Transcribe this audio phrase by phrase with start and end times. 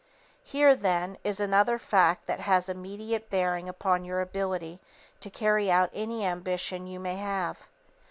[0.43, 4.79] Here, then, is another fact that has immediate bearing upon your ability
[5.19, 7.69] to carry out any ambition you may have.